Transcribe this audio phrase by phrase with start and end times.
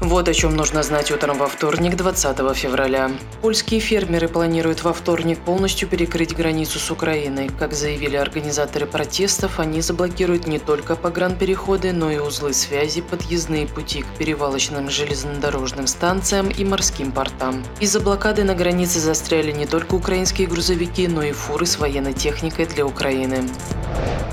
[0.00, 3.10] Вот о чем нужно знать утром во вторник, 20 февраля.
[3.40, 7.48] Польские фермеры планируют во вторник полностью перекрыть границу с Украиной.
[7.58, 14.02] Как заявили организаторы протестов, они заблокируют не только погранпереходы, но и узлы связи, подъездные пути
[14.02, 17.64] к перевалочным железнодорожным станциям и морским портам.
[17.80, 22.66] Из-за блокады на границе застряли не только украинские грузовики, но и фуры с военной техникой
[22.66, 23.48] для Украины.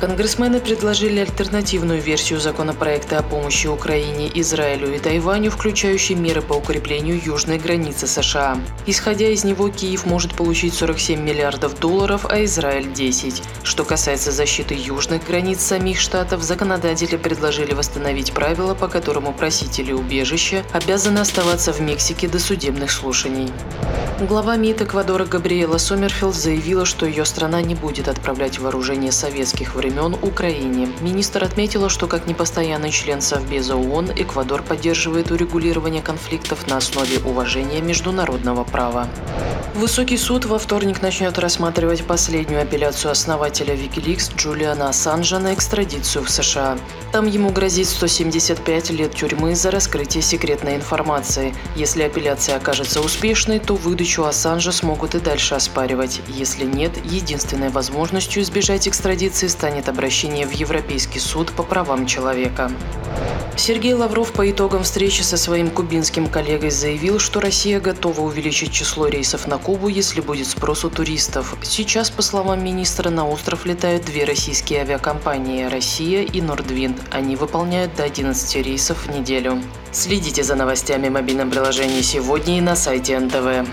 [0.03, 7.21] Конгрессмены предложили альтернативную версию законопроекта о помощи Украине, Израилю и Тайваню, включающий меры по укреплению
[7.23, 8.57] южной границы США.
[8.85, 13.43] Исходя из него, Киев может получить 47 миллиардов долларов, а Израиль– 10.
[13.63, 20.65] Что касается защиты южных границ самих штатов, законодатели предложили восстановить правила, по которому просители убежища
[20.73, 23.49] обязаны оставаться в Мексике до судебных слушаний.
[24.19, 29.92] Глава МИД Эквадора Габриэла Сомерфилд заявила, что ее страна не будет отправлять вооружение советских времен
[30.01, 30.89] Украине.
[31.01, 37.81] Министр отметила, что как непостоянный член Совбеза ООН Эквадор поддерживает урегулирование конфликтов на основе уважения
[37.81, 39.07] международного права.
[39.75, 46.29] Высокий суд во вторник начнет рассматривать последнюю апелляцию основателя Wikileaks Джулиана Ассанжа на экстрадицию в
[46.29, 46.77] США.
[47.11, 51.55] Там ему грозит 175 лет тюрьмы за раскрытие секретной информации.
[51.75, 56.21] Если апелляция окажется успешной, то выдачу Ассанжа смогут и дальше оспаривать.
[56.27, 62.71] Если нет, единственной возможностью избежать экстрадиции станет обращение в Европейский суд по правам человека.
[63.55, 69.07] Сергей Лавров по итогам встречи со своим кубинским коллегой заявил, что Россия готова увеличить число
[69.07, 71.55] рейсов на Кубу, если будет спрос у туристов.
[71.61, 76.97] Сейчас, по словам министра, на остров летают две российские авиакомпании– «Россия» и «Нордвинд».
[77.11, 79.61] Они выполняют до 11 рейсов в неделю.
[79.91, 83.69] Следите за новостями в мобильном приложении сегодня и на сайте НТВ.